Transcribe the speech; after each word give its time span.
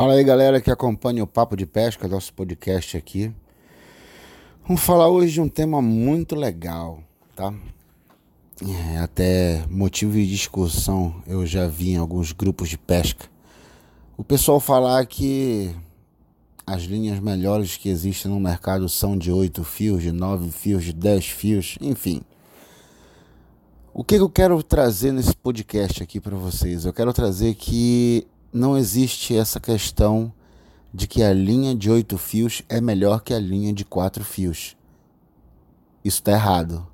Fala 0.00 0.14
aí, 0.14 0.24
galera 0.24 0.62
que 0.62 0.70
acompanha 0.70 1.22
o 1.22 1.26
Papo 1.26 1.54
de 1.54 1.66
Pesca, 1.66 2.08
nosso 2.08 2.32
podcast 2.32 2.96
aqui. 2.96 3.30
Vamos 4.66 4.80
falar 4.80 5.10
hoje 5.10 5.34
de 5.34 5.42
um 5.42 5.46
tema 5.46 5.82
muito 5.82 6.34
legal, 6.34 7.02
tá? 7.36 7.52
É, 8.66 8.96
até 8.96 9.62
motivo 9.68 10.14
de 10.14 10.26
discussão 10.26 11.22
eu 11.26 11.44
já 11.44 11.68
vi 11.68 11.90
em 11.90 11.96
alguns 11.98 12.32
grupos 12.32 12.70
de 12.70 12.78
pesca. 12.78 13.26
O 14.16 14.24
pessoal 14.24 14.58
falar 14.58 15.04
que 15.04 15.70
as 16.66 16.84
linhas 16.84 17.20
melhores 17.20 17.76
que 17.76 17.90
existem 17.90 18.30
no 18.30 18.40
mercado 18.40 18.88
são 18.88 19.18
de 19.18 19.30
8 19.30 19.62
fios, 19.64 20.02
de 20.02 20.12
9 20.12 20.50
fios, 20.50 20.82
de 20.82 20.94
10 20.94 21.26
fios, 21.26 21.76
enfim. 21.78 22.22
O 23.92 24.02
que 24.02 24.14
eu 24.14 24.30
quero 24.30 24.62
trazer 24.62 25.12
nesse 25.12 25.36
podcast 25.36 26.02
aqui 26.02 26.18
para 26.18 26.36
vocês? 26.38 26.86
Eu 26.86 26.92
quero 26.94 27.12
trazer 27.12 27.54
que 27.54 28.26
não 28.52 28.76
existe 28.76 29.36
essa 29.36 29.60
questão 29.60 30.32
de 30.92 31.06
que 31.06 31.22
a 31.22 31.32
linha 31.32 31.74
de 31.74 31.90
oito 31.90 32.18
fios 32.18 32.62
é 32.68 32.80
melhor 32.80 33.22
que 33.22 33.32
a 33.32 33.38
linha 33.38 33.72
de 33.72 33.84
quatro 33.84 34.24
fios. 34.24 34.76
Isso 36.04 36.18
está 36.18 36.32
errado. 36.32 36.86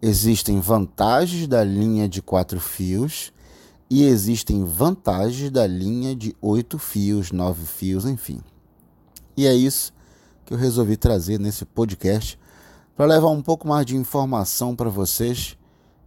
Existem 0.00 0.60
vantagens 0.60 1.48
da 1.48 1.64
linha 1.64 2.08
de 2.08 2.22
quatro 2.22 2.60
fios 2.60 3.32
e 3.90 4.04
existem 4.04 4.64
vantagens 4.64 5.50
da 5.50 5.66
linha 5.66 6.14
de 6.14 6.36
oito 6.40 6.78
fios, 6.78 7.32
nove 7.32 7.66
fios, 7.66 8.04
enfim. 8.04 8.40
E 9.36 9.46
é 9.46 9.54
isso 9.54 9.92
que 10.44 10.54
eu 10.54 10.58
resolvi 10.58 10.96
trazer 10.96 11.40
nesse 11.40 11.64
podcast 11.64 12.38
para 12.96 13.06
levar 13.06 13.28
um 13.28 13.42
pouco 13.42 13.66
mais 13.66 13.84
de 13.86 13.96
informação 13.96 14.76
para 14.76 14.90
vocês 14.90 15.56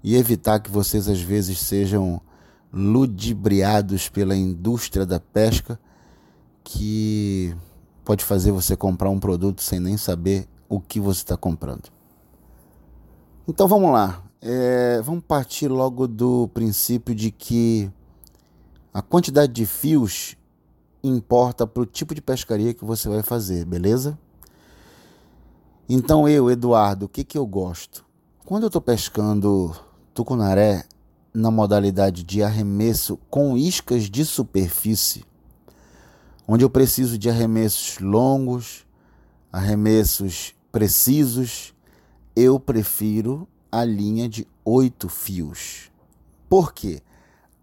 e 0.03 0.15
evitar 0.15 0.59
que 0.59 0.71
vocês 0.71 1.07
às 1.07 1.21
vezes 1.21 1.59
sejam 1.59 2.21
ludibriados 2.73 4.07
pela 4.09 4.35
indústria 4.35 5.05
da 5.05 5.19
pesca 5.19 5.79
que 6.63 7.55
pode 8.05 8.23
fazer 8.23 8.51
você 8.51 8.75
comprar 8.75 9.09
um 9.09 9.19
produto 9.19 9.61
sem 9.61 9.79
nem 9.79 9.97
saber 9.97 10.47
o 10.69 10.79
que 10.79 10.99
você 10.99 11.19
está 11.19 11.35
comprando. 11.35 11.89
Então 13.47 13.67
vamos 13.67 13.91
lá, 13.91 14.23
é, 14.41 15.01
vamos 15.01 15.23
partir 15.23 15.67
logo 15.67 16.07
do 16.07 16.47
princípio 16.53 17.13
de 17.13 17.31
que 17.31 17.91
a 18.93 19.01
quantidade 19.01 19.51
de 19.51 19.65
fios 19.65 20.37
importa 21.03 21.65
para 21.65 21.83
o 21.83 21.85
tipo 21.85 22.13
de 22.13 22.21
pescaria 22.21 22.73
que 22.73 22.85
você 22.85 23.09
vai 23.09 23.23
fazer, 23.23 23.65
beleza? 23.65 24.17
Então 25.89 26.27
eu, 26.29 26.49
Eduardo, 26.49 27.05
o 27.05 27.09
que, 27.09 27.23
que 27.23 27.37
eu 27.37 27.45
gosto? 27.45 28.05
Quando 28.45 28.63
eu 28.63 28.67
estou 28.67 28.81
pescando 28.81 29.75
tucunaré, 30.13 30.85
na 31.33 31.49
modalidade 31.49 32.23
de 32.23 32.43
arremesso 32.43 33.17
com 33.29 33.57
iscas 33.57 34.09
de 34.09 34.25
superfície, 34.25 35.23
onde 36.47 36.63
eu 36.63 36.69
preciso 36.69 37.17
de 37.17 37.29
arremessos 37.29 37.99
longos, 37.99 38.85
arremessos 39.51 40.53
precisos, 40.71 41.73
eu 42.35 42.59
prefiro 42.59 43.47
a 43.71 43.83
linha 43.83 44.27
de 44.27 44.47
oito 44.65 45.07
fios. 45.07 45.91
Por 46.49 46.73
quê? 46.73 47.01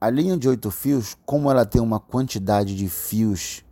A 0.00 0.08
linha 0.08 0.36
de 0.36 0.48
oito 0.48 0.70
fios, 0.70 1.16
como 1.26 1.50
ela 1.50 1.66
tem 1.66 1.82
uma 1.82 2.00
quantidade 2.00 2.74
de 2.76 2.88
fios 2.88 3.64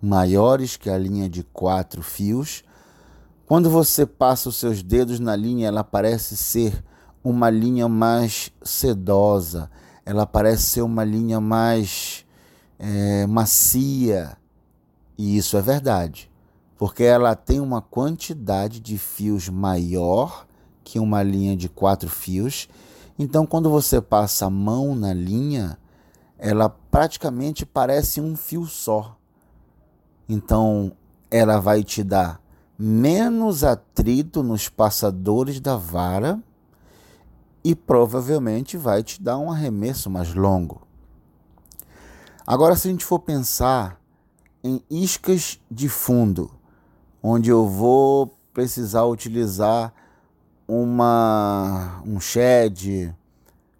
maiores 0.00 0.76
que 0.76 0.90
a 0.90 0.98
linha 0.98 1.28
de 1.28 1.42
quatro 1.42 2.02
fios, 2.02 2.64
quando 3.46 3.70
você 3.70 4.04
passa 4.04 4.50
os 4.50 4.56
seus 4.56 4.82
dedos 4.82 5.18
na 5.18 5.34
linha, 5.34 5.68
ela 5.68 5.82
parece 5.82 6.36
ser 6.36 6.84
uma 7.28 7.50
linha 7.50 7.88
mais 7.88 8.50
sedosa, 8.62 9.70
ela 10.04 10.26
parece 10.26 10.62
ser 10.62 10.82
uma 10.82 11.04
linha 11.04 11.40
mais 11.40 12.24
é, 12.78 13.26
macia. 13.26 14.36
E 15.18 15.36
isso 15.36 15.56
é 15.56 15.60
verdade, 15.60 16.30
porque 16.78 17.02
ela 17.02 17.34
tem 17.34 17.60
uma 17.60 17.82
quantidade 17.82 18.80
de 18.80 18.96
fios 18.96 19.48
maior 19.48 20.46
que 20.82 20.98
uma 20.98 21.22
linha 21.22 21.54
de 21.54 21.68
quatro 21.68 22.08
fios. 22.08 22.66
Então, 23.18 23.44
quando 23.44 23.68
você 23.68 24.00
passa 24.00 24.46
a 24.46 24.50
mão 24.50 24.94
na 24.94 25.12
linha, 25.12 25.76
ela 26.38 26.70
praticamente 26.70 27.66
parece 27.66 28.20
um 28.20 28.34
fio 28.36 28.64
só. 28.64 29.16
Então, 30.26 30.92
ela 31.30 31.58
vai 31.58 31.84
te 31.84 32.02
dar 32.02 32.40
menos 32.78 33.64
atrito 33.64 34.42
nos 34.42 34.68
passadores 34.68 35.60
da 35.60 35.76
vara 35.76 36.40
e 37.68 37.74
provavelmente 37.74 38.78
vai 38.78 39.02
te 39.02 39.22
dar 39.22 39.36
um 39.36 39.52
arremesso 39.52 40.08
mais 40.08 40.32
longo. 40.32 40.80
Agora, 42.46 42.74
se 42.74 42.88
a 42.88 42.90
gente 42.90 43.04
for 43.04 43.18
pensar 43.18 44.00
em 44.64 44.82
iscas 44.90 45.60
de 45.70 45.86
fundo, 45.86 46.50
onde 47.22 47.50
eu 47.50 47.68
vou 47.68 48.34
precisar 48.54 49.04
utilizar 49.04 49.92
uma 50.66 52.02
um 52.06 52.18
shed, 52.18 53.14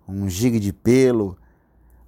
um 0.07 0.29
gig 0.29 0.61
de 0.61 0.71
pelo, 0.71 1.35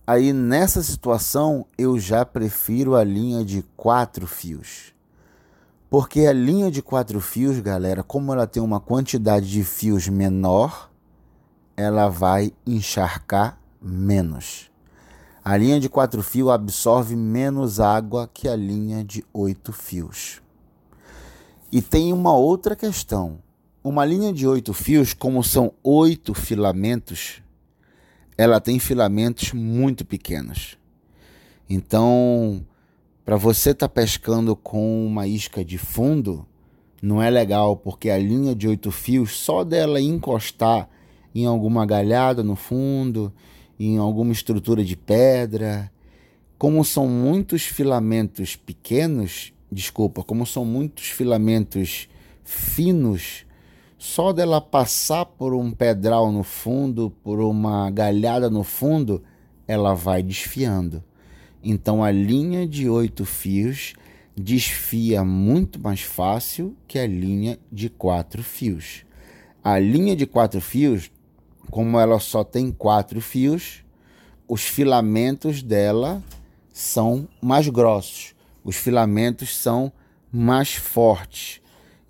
aí 0.06 0.34
nessa 0.34 0.82
situação 0.82 1.64
eu 1.78 1.98
já 1.98 2.26
prefiro 2.26 2.94
a 2.94 3.02
linha 3.02 3.42
de 3.42 3.64
quatro 3.74 4.26
fios. 4.26 4.92
Porque 5.88 6.26
a 6.26 6.32
linha 6.34 6.70
de 6.70 6.82
quatro 6.82 7.22
fios, 7.22 7.58
galera, 7.58 8.02
como 8.02 8.34
ela 8.34 8.46
tem 8.46 8.62
uma 8.62 8.80
quantidade 8.80 9.50
de 9.50 9.64
fios 9.64 10.08
menor, 10.08 10.89
ela 11.80 12.10
vai 12.10 12.52
encharcar 12.66 13.58
menos. 13.80 14.70
A 15.42 15.56
linha 15.56 15.80
de 15.80 15.88
quatro 15.88 16.22
fios 16.22 16.50
absorve 16.50 17.16
menos 17.16 17.80
água 17.80 18.28
que 18.32 18.46
a 18.46 18.54
linha 18.54 19.02
de 19.02 19.24
oito 19.32 19.72
fios. 19.72 20.42
E 21.72 21.80
tem 21.80 22.12
uma 22.12 22.36
outra 22.36 22.76
questão. 22.76 23.38
Uma 23.82 24.04
linha 24.04 24.30
de 24.30 24.46
oito 24.46 24.74
fios, 24.74 25.14
como 25.14 25.42
são 25.42 25.72
oito 25.82 26.34
filamentos, 26.34 27.42
ela 28.36 28.60
tem 28.60 28.78
filamentos 28.78 29.54
muito 29.54 30.04
pequenos. 30.04 30.76
Então, 31.68 32.62
para 33.24 33.36
você 33.36 33.70
estar 33.70 33.88
tá 33.88 33.94
pescando 33.94 34.54
com 34.54 35.06
uma 35.06 35.26
isca 35.26 35.64
de 35.64 35.78
fundo, 35.78 36.44
não 37.00 37.22
é 37.22 37.30
legal, 37.30 37.74
porque 37.74 38.10
a 38.10 38.18
linha 38.18 38.54
de 38.54 38.68
oito 38.68 38.90
fios, 38.90 39.34
só 39.34 39.64
dela 39.64 39.98
encostar 39.98 40.86
em 41.34 41.46
alguma 41.46 41.86
galhada 41.86 42.42
no 42.42 42.56
fundo, 42.56 43.32
em 43.78 43.98
alguma 43.98 44.32
estrutura 44.32 44.84
de 44.84 44.96
pedra. 44.96 45.90
Como 46.58 46.84
são 46.84 47.08
muitos 47.08 47.62
filamentos 47.62 48.56
pequenos, 48.56 49.52
desculpa, 49.70 50.22
como 50.22 50.44
são 50.44 50.64
muitos 50.64 51.06
filamentos 51.06 52.08
finos, 52.44 53.46
só 53.96 54.32
dela 54.32 54.60
passar 54.60 55.24
por 55.24 55.54
um 55.54 55.70
pedral 55.70 56.32
no 56.32 56.42
fundo, 56.42 57.10
por 57.22 57.40
uma 57.40 57.90
galhada 57.90 58.50
no 58.50 58.64
fundo, 58.64 59.22
ela 59.68 59.94
vai 59.94 60.22
desfiando. 60.22 61.04
Então 61.62 62.02
a 62.02 62.10
linha 62.10 62.66
de 62.66 62.88
oito 62.88 63.24
fios 63.24 63.92
desfia 64.34 65.22
muito 65.22 65.78
mais 65.78 66.00
fácil 66.00 66.74
que 66.88 66.98
a 66.98 67.06
linha 67.06 67.58
de 67.70 67.88
quatro 67.88 68.42
fios. 68.42 69.04
A 69.62 69.78
linha 69.78 70.16
de 70.16 70.26
quatro 70.26 70.60
fios 70.60 71.10
como 71.70 71.98
ela 71.98 72.18
só 72.18 72.44
tem 72.44 72.70
quatro 72.70 73.20
fios, 73.20 73.84
os 74.48 74.62
filamentos 74.62 75.62
dela 75.62 76.22
são 76.72 77.28
mais 77.40 77.68
grossos, 77.68 78.34
os 78.64 78.76
filamentos 78.76 79.56
são 79.56 79.92
mais 80.32 80.74
fortes. 80.74 81.60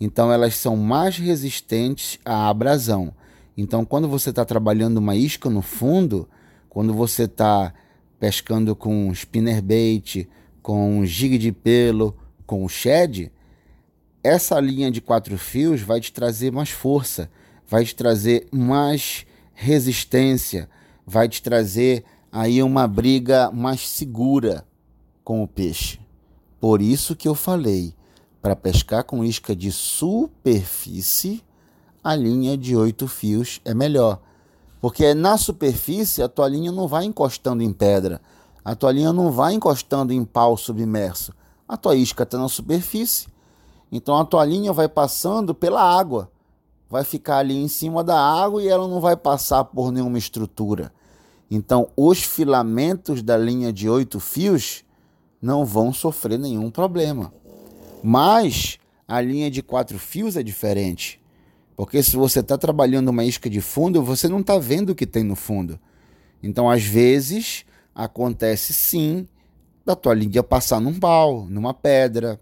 Então 0.00 0.32
elas 0.32 0.54
são 0.56 0.76
mais 0.76 1.18
resistentes 1.18 2.18
à 2.24 2.48
abrasão. 2.48 3.12
Então 3.56 3.84
quando 3.84 4.08
você 4.08 4.30
está 4.30 4.44
trabalhando 4.44 4.98
uma 4.98 5.14
isca 5.14 5.50
no 5.50 5.60
fundo, 5.60 6.28
quando 6.68 6.94
você 6.94 7.24
está 7.24 7.74
pescando 8.18 8.74
com 8.76 9.10
spinnerbait, 9.12 10.28
com 10.62 11.04
jig 11.04 11.36
de 11.36 11.52
pelo, 11.52 12.16
com 12.46 12.66
shed, 12.68 13.30
essa 14.22 14.60
linha 14.60 14.90
de 14.90 15.00
quatro 15.00 15.36
fios 15.38 15.80
vai 15.80 16.00
te 16.00 16.12
trazer 16.12 16.52
mais 16.52 16.70
força, 16.70 17.30
vai 17.66 17.84
te 17.84 17.94
trazer 17.94 18.46
mais 18.52 19.26
resistência, 19.60 20.70
vai 21.06 21.28
te 21.28 21.42
trazer 21.42 22.02
aí 22.32 22.62
uma 22.62 22.88
briga 22.88 23.50
mais 23.50 23.86
segura 23.86 24.66
com 25.22 25.42
o 25.42 25.46
peixe. 25.46 26.00
Por 26.58 26.80
isso 26.80 27.14
que 27.14 27.28
eu 27.28 27.34
falei, 27.34 27.94
para 28.40 28.56
pescar 28.56 29.04
com 29.04 29.22
isca 29.22 29.54
de 29.54 29.70
superfície, 29.70 31.44
a 32.02 32.16
linha 32.16 32.56
de 32.56 32.74
oito 32.74 33.06
fios 33.06 33.60
é 33.62 33.74
melhor. 33.74 34.22
Porque 34.80 35.12
na 35.12 35.36
superfície 35.36 36.22
a 36.22 36.28
tua 36.28 36.48
linha 36.48 36.72
não 36.72 36.88
vai 36.88 37.04
encostando 37.04 37.62
em 37.62 37.70
pedra, 37.70 38.18
a 38.64 38.74
tua 38.74 38.92
linha 38.92 39.12
não 39.12 39.30
vai 39.30 39.52
encostando 39.52 40.10
em 40.10 40.24
pau 40.24 40.56
submerso. 40.56 41.34
A 41.68 41.76
tua 41.76 41.94
isca 41.94 42.22
está 42.22 42.38
na 42.38 42.48
superfície. 42.48 43.28
Então 43.92 44.16
a 44.16 44.24
tua 44.24 44.42
linha 44.46 44.72
vai 44.72 44.88
passando 44.88 45.54
pela 45.54 45.82
água 45.82 46.30
vai 46.90 47.04
ficar 47.04 47.38
ali 47.38 47.56
em 47.56 47.68
cima 47.68 48.02
da 48.02 48.20
água 48.20 48.60
e 48.60 48.66
ela 48.66 48.88
não 48.88 49.00
vai 49.00 49.16
passar 49.16 49.64
por 49.64 49.92
nenhuma 49.92 50.18
estrutura. 50.18 50.92
Então, 51.48 51.88
os 51.96 52.22
filamentos 52.22 53.22
da 53.22 53.38
linha 53.38 53.72
de 53.72 53.88
oito 53.88 54.18
fios 54.18 54.84
não 55.40 55.64
vão 55.64 55.92
sofrer 55.92 56.38
nenhum 56.38 56.70
problema. 56.70 57.32
Mas 58.02 58.78
a 59.06 59.20
linha 59.20 59.50
de 59.50 59.62
quatro 59.62 59.98
fios 59.98 60.36
é 60.36 60.42
diferente. 60.42 61.20
Porque 61.76 62.02
se 62.02 62.16
você 62.16 62.40
está 62.40 62.58
trabalhando 62.58 63.08
uma 63.08 63.24
isca 63.24 63.48
de 63.48 63.60
fundo, 63.60 64.02
você 64.02 64.28
não 64.28 64.40
está 64.40 64.58
vendo 64.58 64.90
o 64.90 64.94
que 64.94 65.06
tem 65.06 65.22
no 65.22 65.36
fundo. 65.36 65.78
Então, 66.42 66.68
às 66.68 66.82
vezes, 66.82 67.64
acontece 67.94 68.72
sim 68.72 69.26
da 69.84 69.94
tua 69.94 70.14
linha 70.14 70.42
passar 70.42 70.80
num 70.80 70.98
pau, 70.98 71.46
numa 71.48 71.72
pedra, 71.72 72.40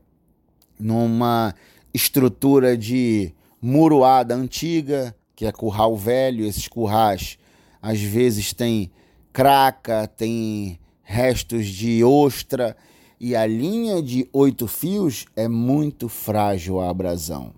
numa 0.79 1.55
estrutura 1.93 2.77
de 2.77 3.33
muroada 3.61 4.35
antiga, 4.35 5.15
que 5.35 5.47
é 5.47 5.53
curral 5.53 5.97
velho. 5.97 6.45
Esses 6.45 6.69
currais, 6.69 7.39
às 7.81 8.01
vezes, 8.01 8.53
tem 8.53 8.91
craca, 9.33 10.07
tem 10.07 10.79
restos 11.03 11.67
de 11.67 12.05
ostra 12.05 12.77
e 13.21 13.35
a 13.35 13.47
linha 13.47 14.03
de 14.03 14.29
oito 14.33 14.67
fios 14.67 15.27
é 15.35 15.49
muito 15.49 16.09
frágil 16.09 16.81
à 16.81 16.89
abrasão. 16.89 17.53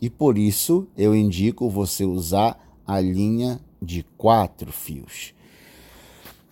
E 0.00 0.08
por 0.08 0.38
isso 0.38 0.86
eu 0.96 1.16
indico 1.16 1.68
você 1.68 2.04
usar 2.04 2.58
a 2.86 3.00
linha 3.00 3.60
de 3.82 4.04
quatro 4.16 4.70
fios. 4.70 5.34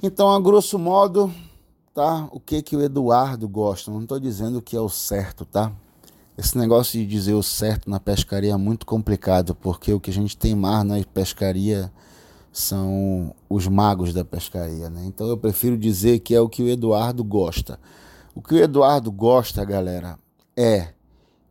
Então, 0.02 0.30
a 0.30 0.40
grosso 0.40 0.78
modo, 0.78 1.32
tá? 1.94 2.28
O 2.32 2.40
que 2.40 2.62
que 2.62 2.76
o 2.76 2.82
Eduardo 2.82 3.48
gosta? 3.48 3.90
Não 3.90 4.02
estou 4.02 4.18
dizendo 4.18 4.60
que 4.60 4.76
é 4.76 4.80
o 4.80 4.88
certo, 4.88 5.44
tá? 5.44 5.72
Esse 6.38 6.58
negócio 6.58 7.00
de 7.00 7.06
dizer 7.06 7.32
o 7.32 7.42
certo 7.42 7.88
na 7.88 7.98
pescaria 7.98 8.52
é 8.52 8.56
muito 8.58 8.84
complicado, 8.84 9.54
porque 9.54 9.90
o 9.92 9.98
que 9.98 10.10
a 10.10 10.12
gente 10.12 10.36
tem 10.36 10.54
mar 10.54 10.84
na 10.84 11.02
pescaria 11.02 11.90
são 12.52 13.34
os 13.48 13.66
magos 13.66 14.12
da 14.12 14.22
pescaria, 14.22 14.90
né? 14.90 15.04
Então 15.06 15.26
eu 15.28 15.38
prefiro 15.38 15.78
dizer 15.78 16.18
que 16.18 16.34
é 16.34 16.40
o 16.40 16.48
que 16.48 16.62
o 16.62 16.68
Eduardo 16.68 17.24
gosta. 17.24 17.80
O 18.34 18.42
que 18.42 18.54
o 18.54 18.58
Eduardo 18.58 19.10
gosta, 19.10 19.64
galera, 19.64 20.18
é 20.54 20.88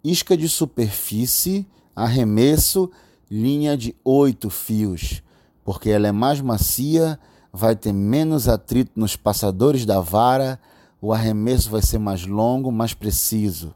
isca 0.04 0.38
de 0.38 0.48
superfície, 0.48 1.66
arremesso, 1.96 2.92
linha 3.30 3.76
de 3.76 3.96
oito 4.04 4.52
fios, 4.52 5.24
porque 5.64 5.90
ela 5.90 6.08
é 6.08 6.12
mais 6.12 6.42
macia, 6.42 7.20
vai 7.52 7.76
ter 7.76 7.92
menos 7.92 8.48
atrito 8.48 8.92
nos 8.96 9.16
passadores 9.16 9.84
da 9.84 10.00
vara, 10.00 10.60
o 11.02 11.12
arremesso 11.12 11.72
vai 11.72 11.81
ser 11.81 11.98
mais 11.98 12.28
longo, 12.28 12.72
mais 12.72 12.94
preciso. 12.94 13.74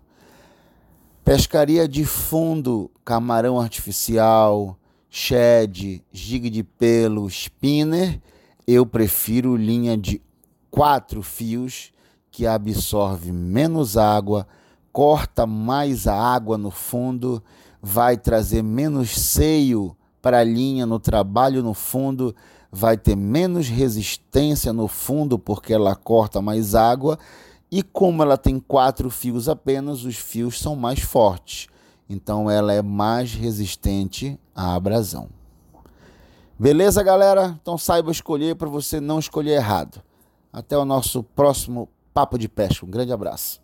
Pescaria 1.29 1.87
de 1.87 2.05
fundo, 2.05 2.89
camarão 3.05 3.59
artificial, 3.59 4.75
shed, 5.11 6.03
jig 6.11 6.49
de 6.49 6.63
pelo, 6.63 7.29
spinner, 7.29 8.19
eu 8.65 8.83
prefiro 8.83 9.55
linha 9.55 9.95
de 9.95 10.19
quatro 10.71 11.21
fios 11.21 11.91
que 12.31 12.47
absorve 12.47 13.31
menos 13.31 13.95
água, 13.95 14.47
corta 14.91 15.45
mais 15.45 16.07
a 16.07 16.15
água 16.15 16.57
no 16.57 16.71
fundo, 16.71 17.43
vai 17.79 18.17
trazer 18.17 18.63
menos 18.63 19.11
seio 19.11 19.95
para 20.23 20.39
a 20.39 20.43
linha 20.43 20.87
no 20.87 20.99
trabalho 20.99 21.61
no 21.61 21.75
fundo, 21.75 22.35
vai 22.71 22.97
ter 22.97 23.15
menos 23.15 23.67
resistência 23.67 24.73
no 24.73 24.87
fundo 24.87 25.37
porque 25.37 25.75
ela 25.75 25.95
corta 25.95 26.41
mais 26.41 26.73
água 26.73 27.19
e 27.71 27.83
como 27.83 28.23
ela 28.23 28.37
tem 28.37 28.59
quatro 28.59 29.09
fios 29.09 29.47
apenas, 29.47 30.03
os 30.03 30.15
fios 30.15 30.59
são 30.59 30.75
mais 30.75 31.01
fortes. 31.01 31.67
Então 32.09 32.49
ela 32.49 32.73
é 32.73 32.81
mais 32.81 33.33
resistente 33.33 34.39
à 34.55 34.73
abrasão. 34.73 35.29
Beleza, 36.57 37.03
galera? 37.03 37.57
Então 37.61 37.77
saiba 37.77 38.11
escolher 38.11 38.55
para 38.55 38.67
você 38.67 38.99
não 38.99 39.19
escolher 39.19 39.51
errado. 39.51 40.01
Até 40.51 40.77
o 40.77 40.83
nosso 40.83 41.23
próximo 41.23 41.87
Papo 42.13 42.37
de 42.37 42.49
Pesca. 42.49 42.85
Um 42.85 42.89
grande 42.89 43.13
abraço. 43.13 43.61